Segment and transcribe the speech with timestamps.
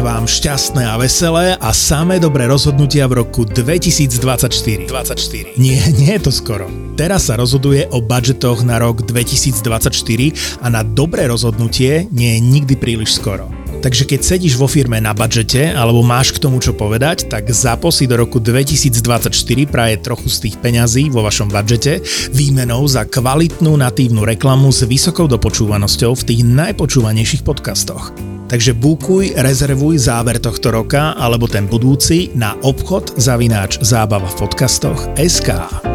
[0.00, 4.88] prajeme vám šťastné a veselé a samé dobré rozhodnutia v roku 2024.
[4.88, 5.60] 24.
[5.60, 6.72] Nie, nie je to skoro.
[6.96, 12.74] Teraz sa rozhoduje o budžetoch na rok 2024 a na dobré rozhodnutie nie je nikdy
[12.80, 13.59] príliš skoro.
[13.80, 18.04] Takže keď sedíš vo firme na budžete alebo máš k tomu čo povedať, tak zaposi
[18.04, 19.32] do roku 2024
[19.64, 22.04] praje trochu z tých peňazí vo vašom budžete
[22.36, 28.12] výmenou za kvalitnú natívnu reklamu s vysokou dopočúvanosťou v tých najpočúvanejších podcastoch.
[28.52, 35.08] Takže bukuj, rezervuj záver tohto roka alebo ten budúci na obchod zavináč zábava v podcastoch
[35.16, 35.89] SK.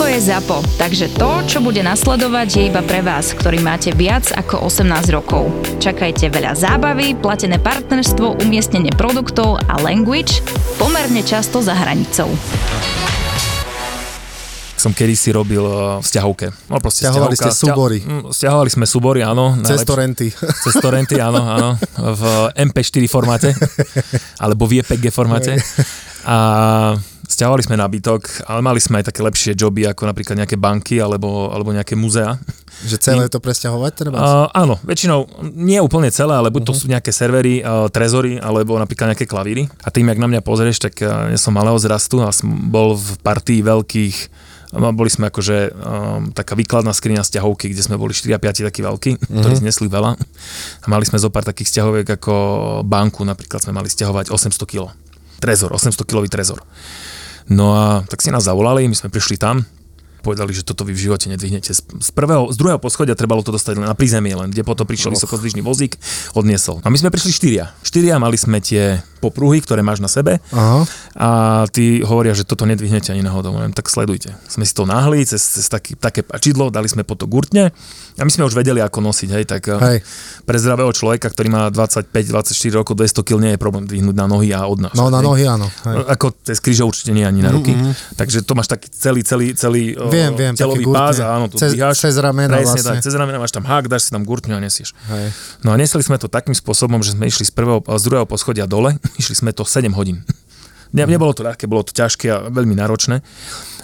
[0.00, 4.32] Toto je ZAPO, takže to, čo bude nasledovať, je iba pre vás, ktorý máte viac
[4.32, 5.52] ako 18 rokov.
[5.76, 10.40] Čakajte veľa zábavy, platené partnerstvo, umiestnenie produktov a language
[10.80, 12.32] pomerne často za hranicou
[14.80, 16.48] som kedy si robil v stiahovke.
[16.72, 18.00] No proste Stiahovali ste súbory.
[18.00, 19.60] Stia, stiahovali sme súbory, áno.
[19.60, 20.32] Cez torenty.
[20.32, 21.68] Cez torenty, áno, áno.
[22.00, 23.52] V MP4 formáte,
[24.40, 25.60] alebo v JPG formáte.
[26.24, 26.96] A
[27.40, 31.48] stiahovali sme nábytok, ale mali sme aj také lepšie joby, ako napríklad nejaké banky alebo,
[31.48, 32.36] alebo nejaké muzea.
[32.84, 34.20] Že celé to presťahovať treba?
[34.20, 36.84] Uh, áno, väčšinou nie úplne celé, ale buď to uh-huh.
[36.84, 39.72] sú nejaké servery, uh, trezory, alebo napríklad nejaké klavíry.
[39.80, 42.92] A tým, jak na mňa pozrieš, tak uh, ja som malého zrastu a som bol
[42.92, 44.16] v partii veľkých
[44.70, 48.86] boli sme akože um, taká výkladná skriňa stiahovky, kde sme boli 4 a 5 takí
[48.86, 49.42] veľkí, uh-huh.
[49.42, 50.14] ktorí znesli veľa.
[50.14, 52.34] A mali sme zo pár takých stiahoviek ako
[52.86, 54.94] banku, napríklad sme mali stiahovať 800 kg.
[55.42, 56.62] Trezor, 800 kilový trezor.
[57.48, 59.64] No a tak si nás zavolali, my sme prišli tam,
[60.20, 61.72] povedali, že toto vy v živote nedvihnete.
[61.72, 65.12] Z, prvého, z druhého poschodia trebalo to dostať len na prízemie, len kde potom prišiel
[65.12, 65.14] oh.
[65.16, 65.96] vysokozdvižný vozík,
[66.36, 66.84] odniesol.
[66.84, 67.72] A my sme prišli štyria.
[67.82, 70.88] Štyria mali sme tie popruhy, ktoré máš na sebe Aha.
[71.12, 71.28] a
[71.68, 73.52] ty hovoria, že toto nedvihnete ani náhodou.
[73.60, 74.32] Len tak sledujte.
[74.48, 77.68] Sme si to nahli cez, cez taký, také pačidlo, dali sme po to gurtne
[78.16, 79.28] a my sme už vedeli, ako nosiť.
[79.32, 80.00] Hej, tak hej.
[80.48, 84.56] pre zdravého človeka, ktorý má 25-24 rokov, 200 kg nie je problém dvihnúť na nohy
[84.56, 84.96] a odnášať.
[84.96, 85.28] No na hej.
[85.28, 85.68] nohy áno.
[85.68, 85.96] Hej.
[86.16, 87.76] Ako cez kríže určite nie ani na ruky.
[87.76, 88.16] Mm-hmm.
[88.16, 91.72] Takže to máš taký celý, celý, celý viem, viem, telový pás a áno, to cez,
[91.72, 92.02] dvíhaš.
[92.02, 92.98] Cez ramena presne, vlastne.
[92.98, 94.92] tak, cez ramena máš tam hák, dáš si tam gurtňu a nesieš.
[95.08, 95.30] Hej.
[95.62, 98.68] No a nesli sme to takým spôsobom, že sme išli z, prvého, z druhého poschodia
[98.68, 100.22] dole, išli sme to 7 hodín.
[100.90, 103.22] Ne, nebolo to ľahké, bolo to ťažké a veľmi náročné.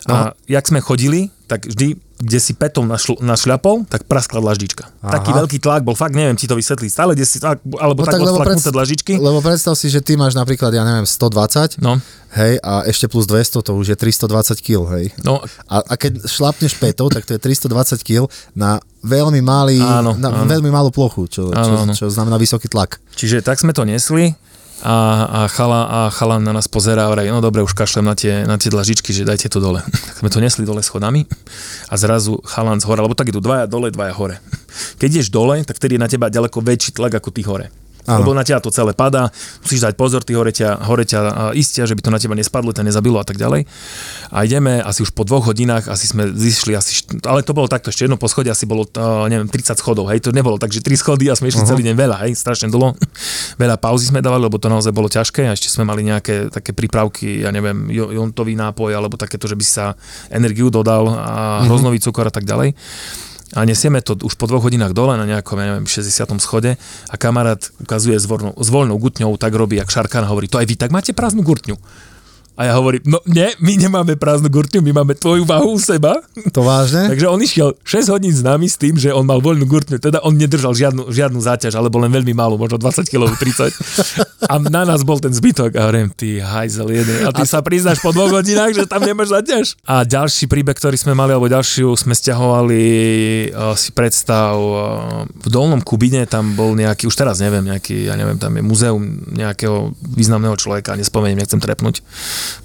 [0.06, 0.12] No.
[0.15, 0.19] A
[0.50, 4.88] jak sme chodili, tak vždy, kde si petom našl- našľapol, tak praskla dlaždička.
[5.04, 5.21] Aha.
[5.21, 8.16] Taký veľký tlak bol, fakt neviem ti to vysvetliť, stále kde si, alebo no tak,
[8.16, 9.21] tak lebo predstav, dlažičky.
[9.21, 12.00] Lebo predstav si, že ty máš napríklad, ja neviem, 120, no.
[12.41, 15.12] hej, a ešte plus 200, to už je 320 kg, hej.
[15.28, 15.44] No.
[15.69, 18.25] A, a keď šlapneš petou, tak to je 320 kg
[18.56, 20.48] na veľmi malý, áno, na áno.
[20.48, 22.97] veľmi malú plochu, čo, áno, čo, čo znamená vysoký tlak.
[23.12, 24.33] Čiže tak sme to nesli
[24.84, 28.12] a, a, chala, a chalan na nás pozerá a hovorí, no dobre, už kašlem na
[28.12, 29.81] tie, na tie dlažičky, že dajte to dole.
[30.06, 31.25] Tak sme to nesli dole schodami
[31.88, 34.36] a zrazu chalan z hora, lebo tak idú dvaja dole, dvaja hore.
[35.00, 37.72] Keď ideš dole, tak vtedy je na teba ďaleko väčší tlak ako ty hore.
[38.06, 38.22] Ano.
[38.22, 39.34] Lebo na teba to celé padá,
[39.66, 42.70] musíš dať pozor, ty hore ťa, hore ťa istia, že by to na teba nespadlo,
[42.70, 43.66] ťa nezabilo a tak ďalej.
[44.30, 47.90] A ideme asi už po dvoch hodinách, asi sme zišli asi, ale to bolo takto,
[47.90, 51.26] ešte jedno poschodie asi bolo, uh, neviem, 30 schodov, hej, to nebolo, takže 3 schody
[51.26, 51.72] a sme išli uh-huh.
[51.74, 52.94] celý deň veľa, hej, strašne dlho.
[53.62, 56.70] veľa pauzy sme dávali, lebo to naozaj bolo ťažké a ešte sme mali nejaké také
[56.70, 59.98] prípravky, ja neviem, jontový nápoj alebo takéto, že by sa
[60.30, 61.66] energiu dodal a uh-huh.
[61.66, 62.78] hroznový cukor a tak ďalej
[63.56, 66.36] a nesieme to už po dvoch hodinách dole na nejakom, ja neviem, 60.
[66.44, 66.76] schode
[67.08, 70.68] a kamarát ukazuje s voľnou, s voľnou gutňou, tak robí, jak Šarkán hovorí, to aj
[70.68, 71.80] vy tak máte prázdnu gurtňu.
[72.56, 76.24] A ja hovorím, no nie, my nemáme prázdnu gurtňu, my máme tvoju váhu u seba.
[76.56, 77.04] To vážne?
[77.12, 80.24] Takže on išiel 6 hodín s nami s tým, že on mal voľnú gurtňu, teda
[80.24, 84.48] on nedržal žiadnu, žiadnu záťaž, alebo len veľmi málo, možno 20 kg, 30.
[84.48, 87.28] A na nás bol ten zbytok a hovorím, ty hajzel jeden.
[87.28, 87.48] A ty a...
[87.48, 89.76] sa priznáš po dvoch hodinách, že tam nemáš záťaž.
[89.84, 92.82] A ďalší príbeh, ktorý sme mali, alebo ďalšiu sme stiahovali,
[93.52, 98.16] uh, si predstav, uh, v Dolnom Kubine tam bol nejaký, už teraz neviem, nejaký, ja
[98.16, 102.00] neviem, tam je muzeum nejakého významného človeka, nespomeniem, nechcem trepnúť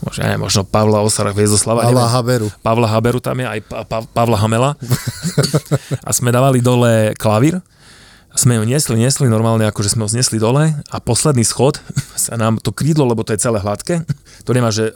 [0.03, 1.85] možno, neviem, možno Pavla Osara Hviezoslava.
[1.85, 2.15] Pavla neviem.
[2.15, 2.47] Haberu.
[2.65, 4.71] Pavla Haberu tam je, aj pa, pa, Pavla Hamela.
[6.07, 7.59] a sme dávali dole klavír.
[8.31, 11.83] Sme ho niesli, niesli normálne, akože sme ho znesli dole a posledný schod
[12.15, 14.07] sa nám to krídlo, lebo to je celé hladké,
[14.47, 14.95] to nemá, že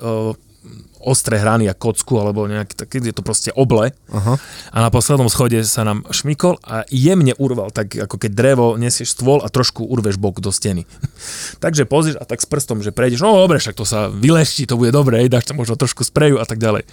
[1.06, 3.94] ostré hrany a kocku alebo nejaký taký, je to proste oble.
[4.09, 4.35] Uh-huh.
[4.73, 9.13] A na poslednom schode sa nám šmikol a jemne urval, tak ako keď drevo nesieš
[9.13, 10.89] stôl a trošku urveš bok do steny.
[11.63, 14.81] Takže pozrieš a tak s prstom, že prejdeš, no dobre, však to sa vylešti, to
[14.81, 16.89] bude dobre, dáš tam možno trošku spreju a tak ďalej.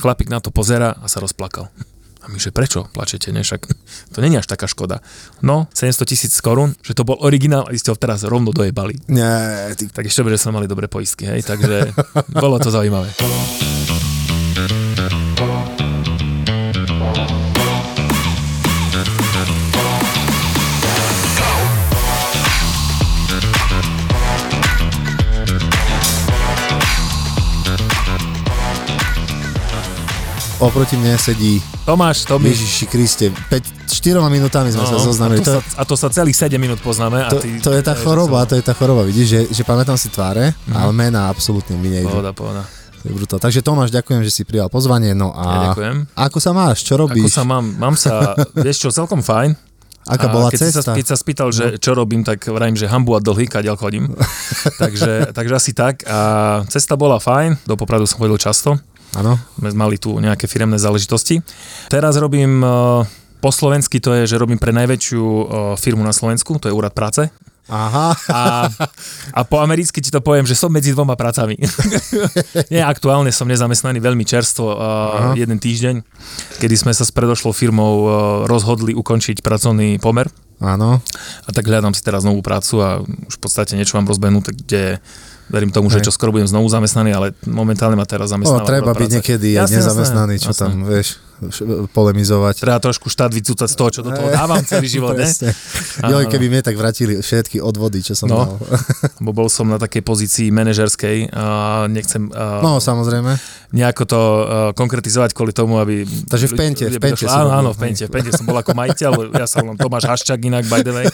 [0.00, 1.68] Chlapík na to pozera a sa rozplakal.
[2.20, 3.40] A my, že prečo plačete, ne?
[3.40, 3.60] Však
[4.14, 5.00] to není až taká škoda.
[5.40, 9.08] No, 700 tisíc korún, že to bol originál a ste ho teraz rovno dojebali.
[9.08, 9.88] Nie, ty...
[9.88, 11.96] Tak ešte že sme mali dobré poistky, hej, takže
[12.44, 13.10] bolo to zaujímavé.
[30.60, 31.58] Oproti mne sedí
[31.88, 32.52] Tomáš, Tomi.
[32.52, 35.40] Ježiši Kriste, 5, 4 minútami sme no, sa zoznamili.
[35.40, 37.32] A to, to, sa, a to sa celých 7 minút poznáme.
[37.32, 39.96] To, a ty, to je tá choroba, to je tá choroba, vidíš, že, že pamätám
[39.96, 40.76] si tváre, mm.
[40.76, 42.12] ale mena absolútne mi nejde.
[42.12, 42.62] Pohoda, pohoda.
[43.00, 43.40] To je brutál.
[43.40, 45.16] Takže Tomáš, ďakujem, že si prijal pozvanie.
[45.16, 45.96] No a ja ďakujem.
[46.12, 46.84] ako sa máš?
[46.84, 47.32] Čo robíš?
[47.32, 47.64] Ako sa mám?
[47.80, 49.56] Mám sa, vieš čo, celkom fajn.
[50.08, 50.82] Aká bola keď cesta?
[50.82, 54.10] Sa, keď sa spýtal, že čo robím, tak vrajím, že hambu a dlhy, kadeľ chodím.
[54.82, 56.02] takže, takže asi tak.
[56.08, 58.80] A cesta bola fajn, do Popradu som chodil často.
[59.18, 59.34] Áno.
[59.58, 61.42] Mali tu nejaké firemné záležitosti.
[61.90, 63.02] Teraz robím uh,
[63.40, 65.44] po slovensky to je, že robím pre najväčšiu uh,
[65.80, 67.26] firmu na Slovensku, to je Úrad práce.
[67.70, 68.18] Aha.
[68.34, 68.66] A,
[69.30, 71.54] a po americky ti to poviem, že som medzi dvoma prácami.
[72.74, 74.78] Nie, aktuálne som nezamestnaný veľmi čerstvo, uh,
[75.38, 76.02] jeden týždeň,
[76.58, 78.10] kedy sme sa s predošlou firmou uh,
[78.50, 80.26] rozhodli ukončiť pracovný pomer.
[80.60, 81.00] Áno.
[81.46, 85.00] A tak hľadám si teraz novú prácu a už v podstate niečo mám rozbenuté, kde
[85.50, 88.64] verím tomu, že čo skoro budem znovu zamestnaný, ale momentálne ma teraz zamestnáva.
[88.64, 90.62] O, treba byť niekedy aj nezamestnaný, čo jasne.
[90.62, 91.18] tam, vieš
[91.96, 92.60] polemizovať.
[92.60, 95.24] Treba trošku štát vycúcať z toho, čo do toho dávam celý život, ne?
[96.04, 98.48] Jo, keby mi tak vrátili všetky odvody, čo som no, mal.
[99.24, 101.44] bo bol som na takej pozícii manažerskej a
[101.88, 102.28] nechcem...
[102.28, 103.40] Uh, no, samozrejme.
[103.70, 104.20] Nejako to
[104.74, 106.04] konkretizovať kvôli tomu, aby...
[106.04, 109.32] Takže v Pente, v Pente Áno, áno, v Pente, v Pente som bol ako majiteľ,
[109.38, 111.06] ja som len Tomáš Haščák inak, by the way.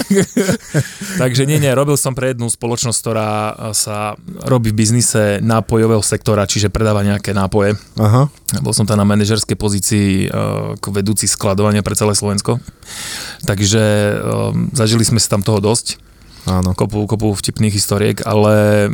[1.22, 3.30] Takže nie, nie, robil som pre jednu spoločnosť, ktorá
[3.76, 7.78] sa robí v biznise nápojového sektora, čiže predáva nejaké nápoje.
[8.00, 8.26] Aha.
[8.60, 12.58] Bol som tam na manažerskej pozícii uh, ako vedúci skladovania pre celé Slovensko.
[13.46, 13.82] Takže
[14.18, 16.09] um, zažili sme si tam toho dosť.
[16.50, 16.74] Áno.
[16.74, 18.86] Kopu, kopu vtipných historiek, ale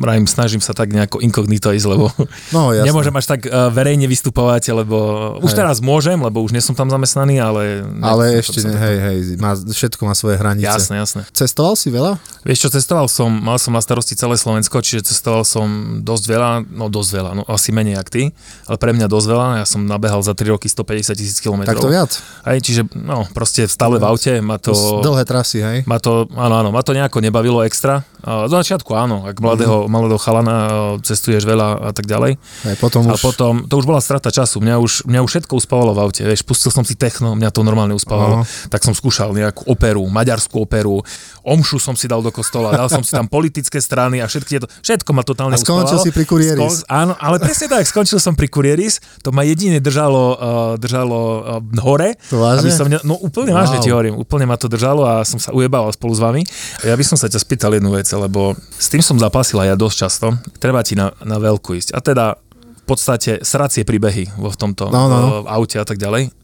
[0.00, 2.12] rajím, snažím sa tak nejako inkognito ísť, lebo
[2.54, 4.96] no, nemôžem až tak uh, verejne vystupovať, lebo
[5.40, 5.44] hej.
[5.48, 7.84] už teraz môžem, lebo už nie som tam zamestnaný, ale...
[8.00, 10.68] Ale ešte, ne, hej, hej, má, všetko má svoje hranice.
[10.68, 11.20] Jasné, jasné.
[11.32, 12.20] Cestoval si veľa?
[12.44, 16.50] Vieš čo, cestoval som, mal som na starosti celé Slovensko, čiže cestoval som dosť veľa,
[16.72, 18.22] no dosť veľa, no asi menej jak ty,
[18.68, 21.76] ale pre mňa dosť veľa, ja som nabehal za 3 roky 150 tisíc kilometrov.
[21.76, 22.10] Tak to viac?
[22.48, 24.72] Hej, čiže no, proste stále v aute, má to...
[25.04, 25.78] Dlhé trasy, hej?
[25.84, 28.02] Má to, áno, áno, ma to nejako nebavilo extra.
[28.20, 29.88] Do začiatku áno, ak mladého, mm.
[29.88, 30.56] mladého chalana
[31.00, 32.36] cestuješ veľa a tak ďalej.
[32.68, 33.16] Aj potom už...
[33.16, 34.60] A potom, to už bola strata času.
[34.60, 36.22] Mňa už, mňa už všetko uspávalo v aute.
[36.28, 38.44] Vieš, pustil som si techno, mňa to normálne uspávalo.
[38.44, 38.68] Uh-huh.
[38.68, 41.00] Tak som skúšal nejakú operu, maďarskú operu,
[41.40, 44.68] omšu som si dal do kostola, dal som si tam politické strany a všetky tieto,
[44.68, 46.04] všetko ma totálne a skončil uspávalo.
[46.04, 46.84] si pri kurieris.
[46.84, 50.36] Skon, áno, ale presne tak, skončil som pri kurieris, to ma jedine držalo, uh,
[50.76, 52.20] držalo uh, hore.
[52.28, 52.68] To vážne?
[52.68, 53.64] Som ne, no úplne wow.
[53.64, 56.42] vážne ti hovorím, úplne ma to držalo a som sa ujebal spolu s vami.
[56.86, 59.76] Ja by som sa ťa spýtal jednu vec, lebo s tým som zapasil aj ja
[59.76, 60.26] dosť často.
[60.62, 61.92] Treba ti na, na veľkú ísť.
[61.92, 62.24] A teda
[62.60, 65.18] v podstate sracie príbehy vo v tomto no, no.
[65.44, 66.34] V aute a tak ďalej.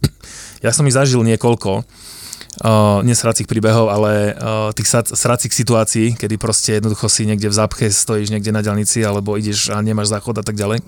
[0.62, 6.78] Ja som ich zažil niekoľko, uh, nesracích príbehov, ale uh, tých sracích situácií, kedy proste
[6.78, 10.44] jednoducho si niekde v zápche stojíš niekde na diálnici alebo ideš a nemáš záchod a
[10.46, 10.80] tak ďalej.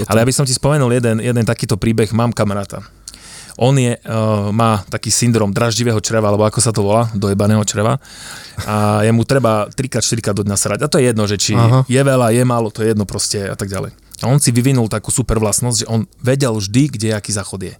[0.00, 0.08] Toto.
[0.08, 2.80] Ale ja by som ti spomenul jeden, jeden takýto príbeh, mám kamaráta.
[3.60, 8.00] On je, uh, má taký syndrom draždivého čreva, alebo ako sa to volá, dojebaného čreva.
[8.64, 10.78] A je mu treba 3-4 krát do dňa srať.
[10.84, 11.84] A to je jedno, že či Aha.
[11.84, 13.92] je veľa, je málo, to je jedno proste a tak ďalej.
[14.22, 17.74] A on si vyvinul takú super vlastnosť, že on vedel vždy, kde aký záchod je.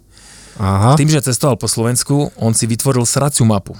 [0.59, 0.93] Aha.
[0.99, 3.73] Tým, že cestoval po Slovensku, on si vytvoril sraciu mapu.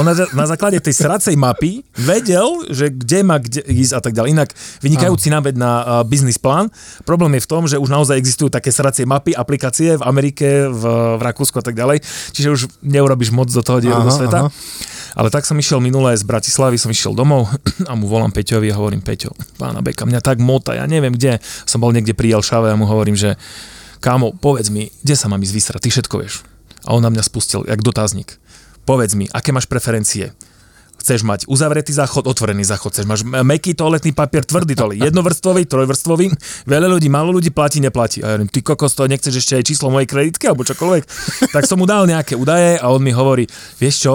[0.00, 4.16] On na, na základe tej sracej mapy vedel, že kde má kde ísť a tak
[4.16, 4.28] ďalej.
[4.32, 6.72] Inak vynikajúci nábed na uh, biznis plán.
[7.04, 10.82] Problém je v tom, že už naozaj existujú také sracie mapy, aplikácie v Amerike, v,
[11.18, 12.00] v Rakúsku a tak ďalej.
[12.32, 14.48] Čiže už neurobiš moc do toho dielu sveta.
[14.48, 15.00] Aha.
[15.12, 17.52] Ale tak som išiel minulé z Bratislavy, som išiel domov
[17.90, 21.36] a mu volám Peťovi a hovorím, Peťo, pána Beka, mňa tak mota, ja neviem kde.
[21.68, 23.36] Som bol niekde pri Jelšave a mu hovorím, že
[24.00, 26.42] kámo, povedz mi, kde sa mám ísť vysrať, ty všetko vieš.
[26.82, 28.41] A on na mňa spustil, jak dotazník.
[28.82, 30.34] Povedz mi, aké máš preferencie?
[30.98, 36.30] Chceš mať uzavretý záchod, otvorený záchod, chceš mať meký toaletný papier, tvrdý toalet, jednovrstvový, trojvrstvový,
[36.70, 38.22] veľa ľudí, málo ľudí platí, neplatí.
[38.22, 41.02] A ja hovorím, ty kokos, to nechceš ešte aj číslo mojej kreditky alebo čokoľvek.
[41.54, 43.50] tak som mu dal nejaké údaje a on mi hovorí,
[43.82, 44.14] vieš čo,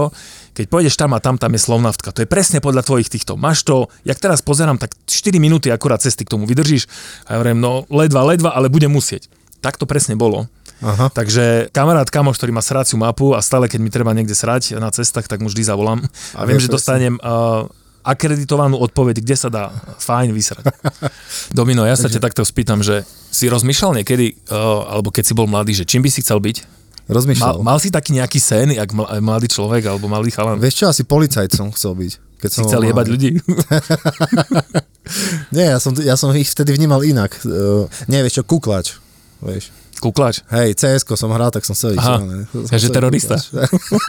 [0.56, 2.16] keď pôjdeš tam a tam, tam je slovnavtka.
[2.16, 3.36] To je presne podľa tvojich týchto.
[3.36, 6.90] Máš to, jak teraz pozerám, tak 4 minúty akurát cesty k tomu vydržíš.
[7.30, 9.30] A ja hovorím, no ledva, ledva, ale budem musieť.
[9.62, 10.50] Tak to presne bolo.
[10.82, 11.10] Aha.
[11.10, 14.94] Takže kamarát, kamoš, ktorý má sraciu mapu a stále, keď mi treba niekde srať na
[14.94, 16.06] cestách, tak mu vždy zavolám.
[16.38, 17.66] A, a viem, že dostanem uh,
[18.06, 20.64] akreditovanú odpoveď, kde sa dá fajn vysrať.
[21.58, 23.04] Domino, ja sa ťa takto spýtam, že
[23.34, 26.78] si rozmýšľal niekedy, uh, alebo keď si bol mladý, že čím by si chcel byť?
[27.08, 27.64] Rozmýšľal.
[27.64, 28.92] Mal, mal si taký nejaký sen, jak
[29.24, 30.60] mladý človek alebo malý chalan?
[30.60, 32.12] Vieš čo, asi policajt som chcel byť.
[32.38, 33.30] Keď si som chcel jebať ľudí?
[35.56, 37.32] Nie, ja som, ja som ich vtedy vnímal inak.
[37.48, 39.00] Uh, nie, vieš čo, kuklač.
[39.40, 39.72] Vieš.
[39.98, 40.46] Kuklač?
[40.54, 42.22] Hej, cs som hral, tak som chcel Aha,
[42.70, 43.34] takže terorista.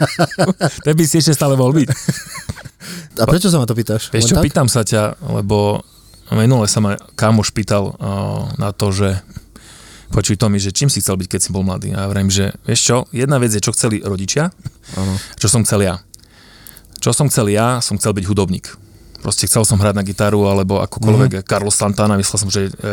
[0.85, 1.87] Ten by si ešte stále mohol byť.
[3.19, 4.13] A prečo sa ma to pýtaš?
[4.13, 4.45] Vieš čo, tak?
[4.45, 5.81] pýtam sa ťa, lebo
[6.33, 9.17] minule sa ma kamoš pýtal uh, na to, že
[10.13, 11.93] počuj Tomi, že čím si chcel byť, keď si bol mladý?
[11.97, 14.53] A ja vrajím, že vieš čo, jedna vec je, čo chceli rodičia,
[14.93, 15.13] ano.
[15.41, 15.95] čo som chcel ja.
[17.01, 18.88] Čo som chcel ja, som chcel byť hudobník
[19.19, 21.45] proste chcel som hrať na gitaru alebo akokoľvek mm.
[21.45, 22.89] Carlos Santana, myslel som, že e, e,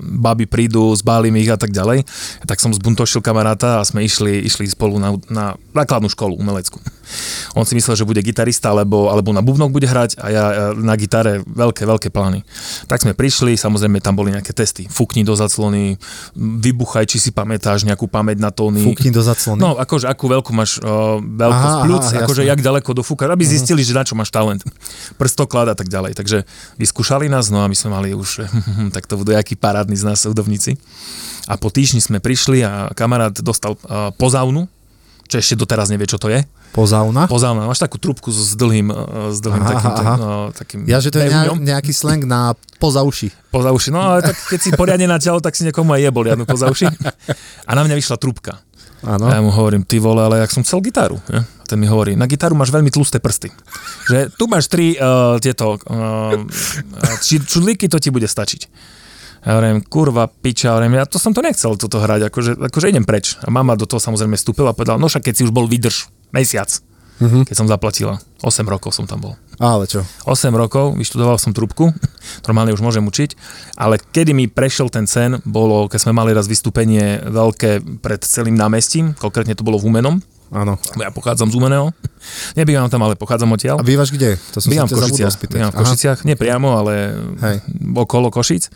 [0.00, 2.04] baby prídu, zbálim ich a tak ďalej.
[2.44, 6.78] Tak som zbuntošil kamaráta a sme išli, išli spolu na, na základnú školu umeleckú.
[7.58, 10.44] On si myslel, že bude gitarista alebo, alebo na bubnoch bude hrať a ja
[10.78, 12.44] na gitare veľké, veľké plány.
[12.88, 14.88] Tak sme prišli, samozrejme tam boli nejaké testy.
[14.88, 15.96] Fúkni do zaclony,
[16.36, 18.82] vybuchaj, či si pamätáš nejakú pamäť na tóny.
[18.82, 19.60] Fúkni do zaclony?
[19.60, 23.54] No, akože akú veľkú máš uh, veľkosť plúc, akože jak ďaleko do fúka, aby uh-huh.
[23.54, 24.64] zistili, že na čo máš talent.
[25.16, 26.16] Prstoklad a tak ďalej.
[26.16, 26.44] Takže
[26.76, 28.46] vyskúšali nás, no a my sme mali už,
[28.96, 30.76] tak to budú jaký parádny z nás hudobníci.
[31.50, 34.70] A po týždni sme prišli a kamarát dostal uh, pozaunu,
[35.26, 36.44] čo ešte doteraz nevie, čo to je.
[36.72, 37.28] Pozauna?
[37.28, 37.68] Pozauna.
[37.68, 38.88] Máš takú trúbku s dlhým,
[39.28, 40.14] s dlhým aha, takým, aha.
[40.16, 40.80] No, takým...
[40.88, 43.28] Ja, že to je nejak, nejaký slang na poza uši.
[43.52, 43.92] Poza uši.
[43.92, 46.88] No ale tak keď si poriadne natiaľ, tak si niekomu aj jebol jadnu poza uši.
[47.68, 48.64] A na mňa vyšla trúbka.
[49.04, 49.28] Áno.
[49.28, 51.20] A ja mu hovorím, ty vole, ale jak som chcel gitaru.
[51.28, 51.42] Ja?
[51.44, 53.50] A ten mi hovorí, na gitaru máš veľmi tlusté prsty.
[54.08, 56.38] Že tu máš tri uh, tieto uh,
[57.20, 58.62] čudlíky, to ti bude stačiť.
[59.42, 63.02] Ja hovorím, kurva, piča, hovorím, ja to som to nechcel toto hrať, akože, akože idem
[63.02, 63.34] preč.
[63.42, 66.06] A mama do toho samozrejme vstúpila a povedala, no však keď si už bol vydrž,
[66.32, 66.68] mesiac,
[67.20, 67.46] mm-hmm.
[67.46, 68.18] keď som zaplatila.
[68.42, 69.34] 8 rokov som tam bol.
[69.62, 70.02] Ale čo?
[70.26, 71.94] 8 rokov, vyštudoval som trubku,
[72.48, 73.38] normálne už môžem učiť,
[73.78, 78.58] ale kedy mi prešiel ten sen, bolo, keď sme mali raz vystúpenie veľké pred celým
[78.58, 80.18] námestím, konkrétne to bolo v Umenom,
[80.52, 80.76] Áno.
[81.00, 81.96] Ja pochádzam z Umeného.
[82.60, 83.80] Nebývam tam, ale pochádzam odtiaľ.
[83.80, 84.36] A bývaš kde?
[84.52, 85.32] To som bývam v Košiciach.
[85.48, 87.56] Bývam v Košiciach, nie priamo, ale Hej.
[87.96, 88.68] okolo Košic.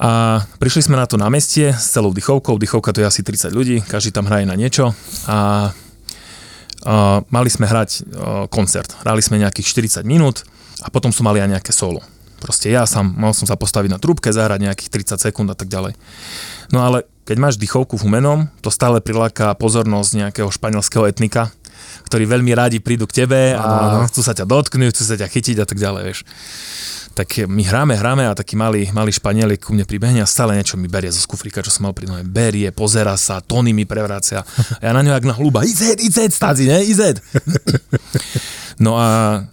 [0.00, 2.56] A prišli sme na to námestie s celou dychovkou.
[2.56, 4.96] Dychovka to je asi 30 ľudí, každý tam hraje na niečo.
[5.28, 5.70] A,
[6.82, 8.02] a mali sme hrať a,
[8.50, 8.94] koncert.
[9.06, 10.42] Hrali sme nejakých 40 minút
[10.82, 12.02] a potom som mali aj nejaké solo.
[12.42, 15.70] Proste ja sám, mal som sa postaviť na trúbke, zahrať nejakých 30 sekúnd a tak
[15.70, 15.94] ďalej.
[16.74, 21.54] No ale keď máš dychovku v humenom, to stále priláka pozornosť nejakého španielského etnika,
[22.08, 25.56] ktorí veľmi rádi prídu k tebe a chcú sa ťa dotknúť, chcú sa ťa chytiť
[25.62, 26.20] a tak ďalej, vieš
[27.12, 30.80] tak my hráme, hráme a taký malý, malý Španielik ku mne pribehne a stále niečo
[30.80, 32.24] mi berie zo skufrika, čo som mal pri nohe.
[32.24, 34.40] Berie, pozera sa, tóny mi prevracia.
[34.80, 37.20] A ja na ňo jak na hluba, ized, ized, stázi, ne, ized.
[38.80, 39.44] No a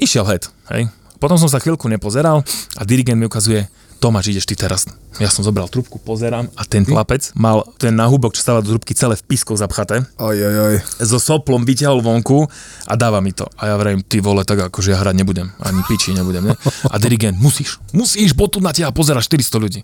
[0.00, 0.88] išiel head, hej.
[1.20, 2.40] Potom som sa chvíľku nepozeral
[2.76, 4.84] a dirigent mi ukazuje, Tomáš, ideš ty teraz.
[5.16, 8.92] Ja som zobral trubku, pozerám a ten chlapec mal ten náhubok, čo stáva do trubky,
[8.92, 10.04] celé v piskoch zapchaté.
[10.20, 10.76] Oj, oj, oj.
[11.00, 12.44] So soplom vyťahol vonku
[12.84, 13.48] a dáva mi to.
[13.56, 15.48] A ja vrajím, ty vole, tak akože ja hrať nebudem.
[15.64, 16.54] Ani piči nebudem, ne?
[16.92, 19.80] A dirigent, musíš, musíš, bo tu na teba pozera 400 ľudí.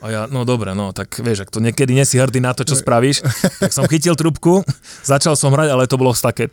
[0.00, 2.74] A ja, no dobre, no tak vieš, ak to niekedy nesi hrdý na to, čo
[2.76, 3.22] spravíš,
[3.62, 4.66] tak som chytil trubku,
[5.06, 6.50] začal som hrať, ale to bolo také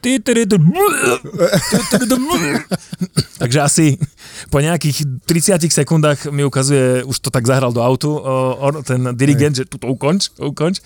[3.42, 3.86] Takže asi
[4.50, 8.18] po nejakých 30 sekundách mi ukazuje, už to tak zahral do autu,
[8.88, 10.82] ten dirigent, že tu to ukonč, ukonč.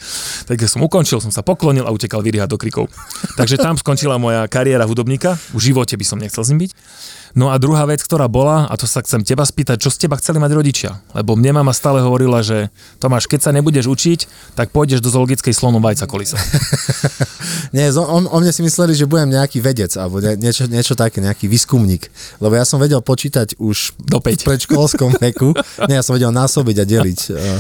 [0.50, 2.90] Takže som ukončil, som sa poklonil a utekal vyrihať do krikov.
[3.38, 6.72] Takže tam skončila moja kariéra hudobníka, v živote by som nechcel s ním byť.
[7.34, 10.20] No a druhá vec, ktorá bola, a to sa chcem teba spýtať, čo z teba
[10.20, 10.92] chceli mať rodičia?
[11.16, 12.68] Lebo mne mama stále hovorila, že
[13.00, 14.20] Tomáš, keď sa nebudeš učiť,
[14.60, 16.36] tak pôjdeš do zoologickej slonu vajca kolisa.
[17.76, 21.48] Nie, on, o mne si mysleli, že budem nejaký vedec, alebo niečo, niečo také, nejaký
[21.48, 22.12] výskumník.
[22.44, 24.44] Lebo ja som vedel počítať už do 5.
[24.44, 25.56] v predškolskom veku.
[25.88, 27.20] Nie, ja som vedel násobiť a deliť.
[27.32, 27.60] Uh,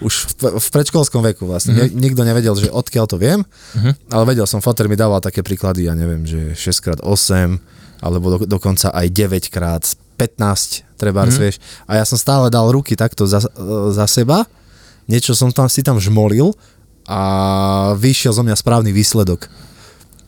[0.00, 1.76] už v, v predškolskom veku vlastne.
[1.76, 2.00] Mm-hmm.
[2.00, 3.92] Nikto nevedel, že odkiaľ to viem, mm-hmm.
[4.16, 7.60] ale vedel som, foter mi dával také príklady, ja neviem, že 6x8,
[8.00, 9.84] alebo do, dokonca aj 9 krát
[10.20, 11.32] 15 treba mm.
[11.40, 11.56] vieš.
[11.88, 13.40] A ja som stále dal ruky takto za,
[13.92, 14.44] za seba,
[15.08, 16.52] niečo som tam si tam žmolil
[17.08, 17.20] a
[17.96, 19.48] vyšiel zo mňa správny výsledok.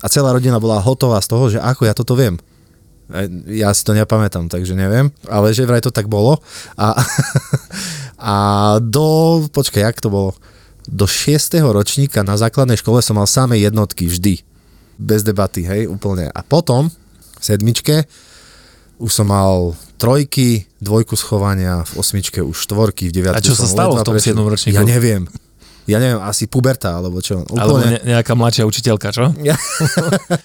[0.03, 2.41] A celá rodina bola hotová z toho, že ako ja toto viem.
[3.53, 6.41] Ja si to nepamätám, takže neviem, ale že vraj to tak bolo.
[6.81, 6.97] A,
[8.33, 8.35] a
[8.81, 10.33] do, počkaj, jak to bolo?
[10.89, 11.61] Do 6.
[11.63, 14.43] ročníka na základnej škole som mal samé jednotky vždy.
[14.99, 16.33] Bez debaty, hej, úplne.
[16.33, 16.91] A potom
[17.43, 18.07] sedmičke,
[19.03, 23.67] už som mal trojky, dvojku schovania, v osmičke už štvorky, v deviatke A čo sa
[23.67, 24.39] stalo v tom 7.
[24.39, 24.79] ročníku?
[24.79, 25.27] Ja neviem.
[25.83, 27.43] Ja neviem, asi puberta, alebo čo.
[27.43, 27.59] Úplne...
[27.59, 29.35] Alebo ne, nejaká mladšia učiteľka, čo?
[29.43, 29.59] Ja,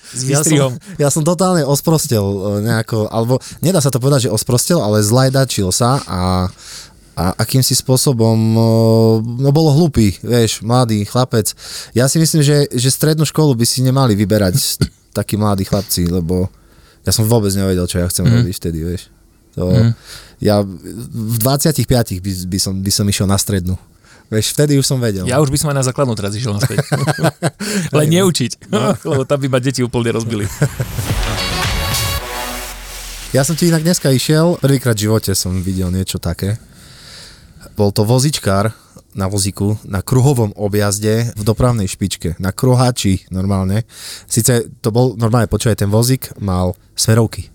[0.10, 4.34] S ja, som, ja som totálne osprostel e, nejako, alebo nedá sa to povedať, že
[4.34, 6.50] osprostel, ale zlajdačil sa a,
[7.13, 8.62] a akýmsi spôsobom, e,
[9.46, 11.54] no bolo hlupý, vieš, mladý chlapec.
[11.94, 14.82] Ja si myslím, že, že strednú školu by si nemali vyberať
[15.13, 16.50] takí mladí chlapci, lebo
[17.08, 18.34] ja som vôbec nevedel, čo ja chcem mm.
[18.44, 19.08] robiť vtedy, vieš.
[19.56, 19.96] To, mm.
[20.44, 21.88] Ja v 25
[22.20, 23.80] by, by, som, by som išiel na strednú.
[24.28, 25.24] Vieš, vtedy už som vedel.
[25.24, 26.84] Ja už by som aj na základnú teraz išiel naspäť.
[27.96, 28.92] Ale neučiť, no.
[29.16, 30.44] lebo tam by ma deti úplne rozbili.
[33.36, 36.56] Ja som ti inak dneska išiel, prvýkrát v živote som videl niečo také.
[37.76, 38.72] Bol to vozičkár
[39.18, 43.84] na vozíku, na kruhovom objazde v dopravnej špičke, na kruhači normálne.
[44.30, 47.50] Sice to bol, normálne počúvaj, ten vozík mal smerovky.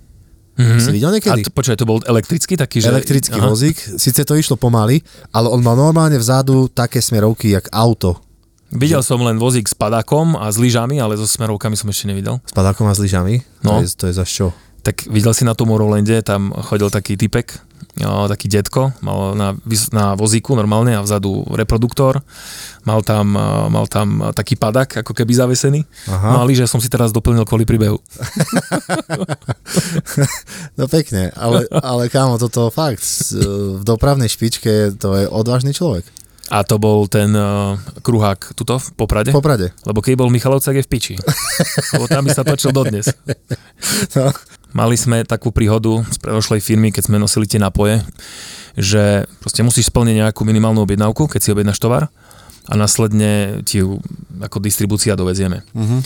[0.52, 0.81] Mm-hmm.
[0.85, 1.40] Si videl niekedy?
[1.42, 2.92] A to, počúvaj, to bol elektrický taký, že...
[2.92, 3.49] Elektrický Aha.
[3.49, 5.00] vozík, síce to išlo pomaly,
[5.33, 8.21] ale on mal normálne vzadu také smerovky, jak auto.
[8.73, 12.40] Videl som len vozík s padákom a s lyžami, ale so smerovkami som ešte nevidel.
[12.45, 13.45] S padákom a s lyžami?
[13.64, 13.81] No.
[13.81, 14.52] To je, to je za čo?
[14.83, 17.52] Tak videl si na tom Morolande, tam chodil taký typek,
[18.02, 19.54] jo, taký detko, mal na,
[19.94, 22.18] na vozíku normálne a vzadu reproduktor,
[22.82, 23.38] mal tam,
[23.71, 25.87] mal tam taký padak, ako keby zavesený.
[26.11, 26.28] Aha.
[26.35, 28.02] No a že som si teraz doplnil kvôli príbehu.
[30.78, 33.06] no pekne, ale, ale kámo, toto fakt,
[33.78, 36.04] v dopravnej špičke to je odvážny človek.
[36.52, 39.32] A to bol ten uh, kruhák tuto v Poprade?
[39.32, 39.73] V Poprade.
[39.88, 41.14] Lebo keď bol Michalovcak je v piči.
[41.97, 43.09] Lebo tam by sa točil dodnes.
[44.12, 44.28] No.
[44.73, 48.00] Mali sme takú príhodu z predošlej firmy, keď sme nosili tie napoje,
[48.76, 52.09] že proste musíš splniť nejakú minimálnu objednávku, keď si objednáš tovar
[52.69, 54.00] a následne ti ju
[54.41, 55.61] ako distribúcia dovezieme.
[55.76, 56.00] Uh-huh.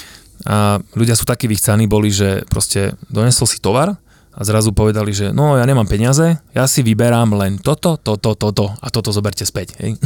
[0.45, 3.95] A ľudia sú takí vychcaní boli, že proste donesol si tovar
[4.37, 8.69] a zrazu povedali, že no ja nemám peniaze, ja si vyberám len toto, toto, toto
[8.69, 9.73] a toto zoberte späť.
[9.81, 9.97] Hej.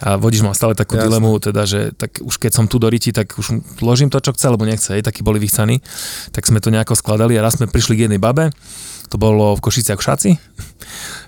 [0.00, 1.12] A vodič mal stále takú Jasne.
[1.12, 4.32] dilemu, teda, že tak už keď som tu do riti, tak už ložím to, čo
[4.32, 4.96] chce, alebo nechce.
[4.96, 5.04] Hej.
[5.04, 5.84] Takí boli vychcaní.
[6.32, 8.48] Tak sme to nejako skladali a raz sme prišli k jednej babe,
[9.10, 10.30] to bolo v Košiciach v Šaci.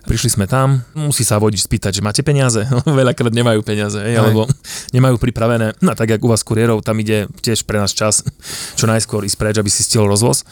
[0.02, 2.62] Prišli sme tam, musí sa vodič spýtať, že máte peniaze?
[2.86, 4.46] Veľakrát nemajú peniaze, hej, alebo
[4.94, 5.78] nemajú pripravené.
[5.82, 8.22] No tak jak u vás kuriérov, tam ide tiež pre nás čas
[8.78, 10.46] čo najskôr ísť preč, aby si stihol rozvoz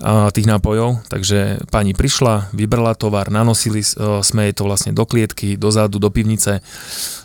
[0.00, 1.04] a, tých nápojov.
[1.08, 3.84] Takže pani prišla, vybrala tovar, nanosili
[4.24, 6.64] sme jej to vlastne do klietky, dozadu, do pivnice.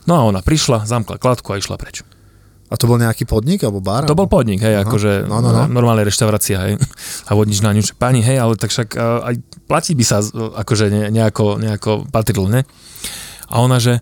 [0.08, 2.04] No a ona prišla, zamkla kladku a išla preč.
[2.66, 4.10] A to bol nejaký podnik alebo bar?
[4.10, 4.90] To bol podnik, hej, Aha.
[4.90, 5.70] akože no, no, no.
[5.70, 6.74] normálne reštaurácia, hej.
[7.30, 9.36] A vodnič na ňu, pani, hej, ale tak však aj
[9.70, 10.26] platí by sa
[10.66, 12.66] akože nejako, nejako patrilo, ne?
[13.54, 14.02] A ona, že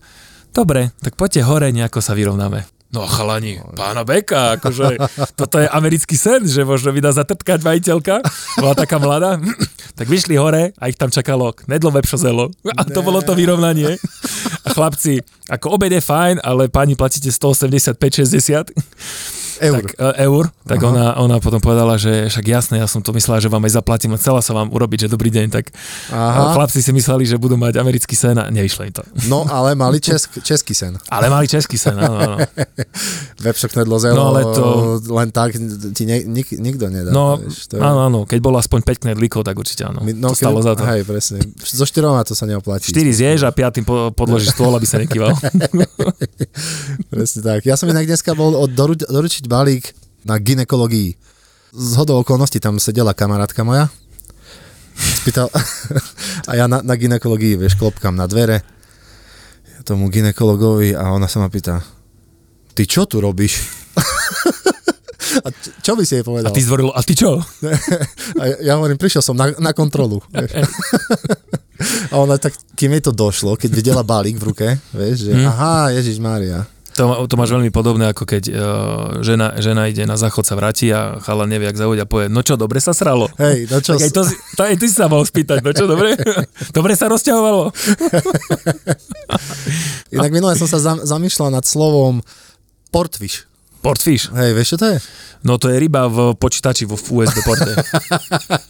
[0.55, 2.63] dobre, tak poďte hore, nejako sa vyrovnáme.
[2.93, 5.01] No chalani, pána Beka, akože
[5.33, 8.21] toto je americký sen, že možno vydá zatrtkať majiteľka,
[8.61, 9.41] bola taká mladá,
[9.97, 13.97] tak vyšli hore a ich tam čakalo knedlo vepšozelo a to bolo to vyrovnanie.
[14.73, 15.21] Chlapci,
[15.53, 18.73] ako obed je fajn, ale pani platíte 185-60
[19.63, 19.83] eur.
[19.83, 23.39] Tak, uh, eur, tak ona, ona potom povedala, že však jasné, ja som to myslela,
[23.39, 25.71] že vám aj zaplatím a chcela sa vám urobiť, že dobrý deň, tak
[26.11, 26.55] Aha.
[26.55, 29.03] chlapci si mysleli, že budú mať americký sen a nevyšlo im to.
[29.31, 30.95] No, ale mali česk, český sen.
[31.13, 32.37] Ale mali český sen, áno, áno.
[33.45, 34.65] Vepšoknedlo zelo, no, ale to...
[35.13, 35.53] len tak
[35.93, 37.11] ti ne, nik, nikto nedá.
[37.13, 37.81] No, vieš, to je...
[37.83, 40.01] áno, áno, keď bolo aspoň 5 knedlíkov, tak určite áno.
[40.01, 40.83] No, to stalo za to.
[40.87, 41.43] Hej, presne.
[41.61, 42.89] So štyroma to sa neoplatí.
[42.89, 45.35] 4 zješ a piatým podložíš stôl, aby sa nekýval.
[47.13, 47.61] presne tak.
[47.67, 49.93] Ja som inak dneska bol od doru, doručiť balík
[50.25, 51.13] na ginekologii.
[51.73, 53.93] Z hodou okolností tam sedela kamarátka moja.
[54.93, 55.49] Spýtal,
[56.49, 58.65] a ja na, na ginekologii, vieš, klopkám na dvere
[59.83, 61.83] tomu ginekologovi a ona sa ma pýta,
[62.71, 63.59] ty čo tu robíš?
[65.33, 65.49] A
[65.81, 66.53] čo by si jej povedal?
[66.53, 67.41] A ty zvoril, a ty čo?
[68.39, 70.21] A ja, ja hovorím, prišiel som na, na kontrolu.
[70.29, 70.61] Vieš.
[72.13, 75.47] A ona tak, kým jej to došlo, keď videla balík v ruke, vieš, že hmm.
[75.49, 76.69] aha, Ježiš Mária.
[76.93, 78.55] To, to máš veľmi podobné, ako keď uh,
[79.25, 82.45] žena, žena ide na záchod, sa vráti a chala nevie, ak zaujať a povie, no
[82.45, 83.33] čo, dobre sa sralo.
[83.41, 83.97] Hej, no čo...
[83.97, 86.13] Tak aj, to, to, aj ty si sa mal spýtať, no čo, dobre?
[86.77, 87.73] dobre sa rozťahovalo.
[90.15, 92.21] Inak minule som sa zam, zamýšľal nad slovom
[92.93, 93.49] portfish.
[93.83, 94.29] Portfish?
[94.31, 94.97] Hej, vieš čo to je?
[95.43, 97.73] No to je ryba v počítači, vo USB porte.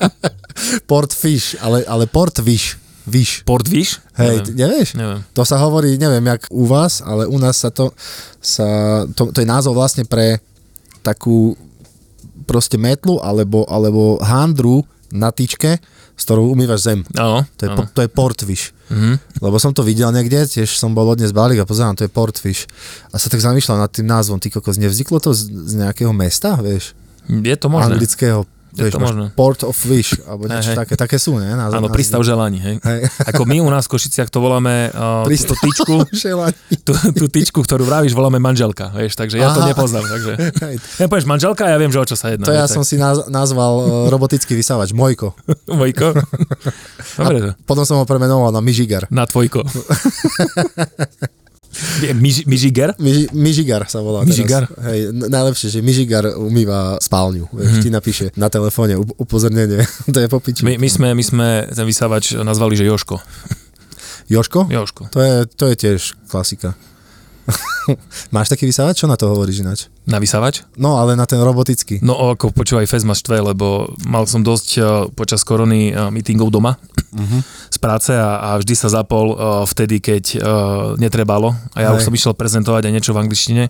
[0.89, 2.81] portfish, ale, ale portfish.
[3.03, 3.43] Vyš.
[3.43, 3.99] Port Vyš?
[4.15, 4.55] Hej, neviem.
[4.55, 4.89] nevieš?
[4.95, 5.19] Neviem.
[5.35, 7.91] To sa hovorí, neviem, jak u vás, ale u nás sa to,
[8.39, 10.39] sa, to, to je názov vlastne pre
[11.03, 11.59] takú
[12.47, 15.77] proste metlu alebo, alebo handru na tyčke,
[16.13, 16.99] s ktorou umývaš zem.
[17.19, 17.43] Áno.
[17.59, 18.71] To je, to je portfish.
[18.87, 19.43] Mm-hmm.
[19.43, 22.69] Lebo som to videl niekde, tiež som bol dnes balík a pozerám, to je portfish.
[23.11, 26.55] A sa tak zamýšľal nad tým názvom, ty kokos, nevzniklo to z, z nejakého mesta,
[26.61, 26.95] vieš?
[27.27, 27.97] Je to možné.
[27.97, 29.25] Anglického je to možné.
[29.38, 31.53] Port of Wish, alebo niečo hey, také, také sú, ne?
[31.53, 32.75] Na, Áno, prístav želaní, hej.
[32.81, 33.05] Hey.
[33.29, 35.95] Ako my u nás v Košiciach to voláme uh, túto tyčku,
[36.88, 39.57] tú, tú tyčku, ktorú vravíš, voláme manželka, vieš, takže ja Aha.
[39.57, 40.31] to nepoznám, takže.
[40.57, 40.75] Hey.
[40.97, 42.49] Ja povieš manželka, ja viem, že o čo sa jedná.
[42.49, 42.73] To ja tak.
[42.73, 45.38] som si naz- nazval uh, robotický vysávač, Mojko.
[45.79, 46.17] Mojko?
[47.21, 47.53] Dobre.
[47.53, 49.05] A potom som ho premenoval na Mižigar.
[49.13, 49.62] Na Tvojko.
[52.13, 52.93] Miž, Mižigar?
[53.01, 54.69] Miž, Mižigar sa volá Mižigar?
[54.69, 54.86] Teraz.
[54.93, 57.49] Hej, najlepšie, že Mižigar umýva spálňu.
[57.49, 57.81] Mm.
[57.81, 59.81] Ti napíše na telefóne upozornenie.
[60.13, 60.62] to je popiči.
[60.62, 63.17] My, my, sme, my sme ten vysávač nazvali, že Joško.
[64.29, 64.69] Joško?
[64.69, 65.03] Joško.
[65.12, 66.77] To je, to je tiež klasika.
[68.36, 69.03] Máš taký vysávač?
[69.03, 69.79] Čo na to hovoríš ináč?
[70.08, 70.63] Na vysávač?
[70.79, 71.99] No, ale na ten robotický.
[71.99, 76.51] No, ako počúvaj, Fez ma štve, lebo mal som dosť uh, počas korony uh, meetingov
[76.51, 77.41] doma uh-huh.
[77.71, 80.41] z práce a, a vždy sa zapol uh, vtedy, keď uh,
[80.99, 81.56] netrebalo.
[81.75, 81.99] A ja Hej.
[81.99, 83.63] už som išiel prezentovať aj niečo v angličtine.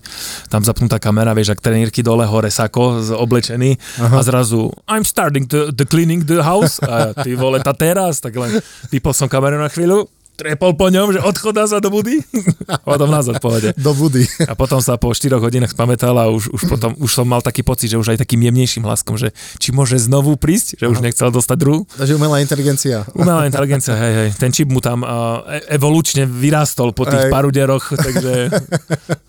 [0.49, 4.17] Tam zapnutá kamera, vieš, ak trenírky dole, hore sako, oblečený uh-huh.
[4.17, 8.37] a zrazu I'm starting to, the cleaning the house a ty vole, tá teraz, tak
[8.37, 8.61] len
[8.93, 12.19] vypol som kameru na chvíľu trepol po ňom, že odchodá sa do budy.
[12.73, 13.71] a potom nazad pohode.
[13.77, 14.25] Do budy.
[14.49, 17.61] a potom sa po 4 hodinách spamätal a už, už potom už som mal taký
[17.61, 20.93] pocit, že už aj takým jemnejším hlaskom, že či môže znovu prísť, že Aha.
[20.93, 21.85] už nechcel dostať druhú.
[21.95, 23.05] Takže umelá inteligencia.
[23.13, 24.29] Umelá inteligencia, hej, hej.
[24.37, 27.31] Ten čip mu tam uh, evolučne vyrástol po tých hej.
[27.31, 28.49] paruderoch, takže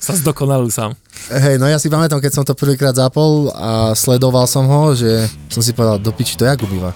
[0.04, 0.96] sa zdokonalil sám.
[1.30, 5.28] Hej, no ja si pamätám, keď som to prvýkrát zapol a sledoval som ho, že
[5.52, 6.92] som si povedal, do piči, to jak umýva.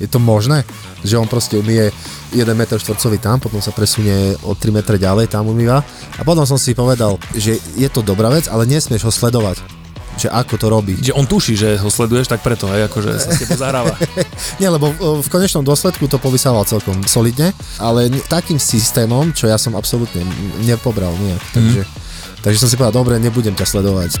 [0.00, 0.64] Je to možné?
[1.04, 1.92] Že on proste umie
[2.32, 5.84] 1 m štvorcový tam, potom sa presunie o 3 m ďalej, tam umýva.
[6.16, 9.80] A potom som si povedal, že je to dobrá vec, ale nesmieš ho sledovať
[10.20, 10.94] že ako to robí.
[11.00, 13.96] Že on tuší, že ho sleduješ, tak preto, hej, akože sa s tebou zahráva.
[14.60, 19.72] Nie, lebo v konečnom dôsledku to povysával celkom solidne, ale takým systémom, čo ja som
[19.72, 20.20] absolútne
[20.60, 21.42] nepobral nejak.
[21.56, 21.90] Takže, mm.
[22.44, 24.20] takže som si povedal, dobre, nebudem ťa sledovať.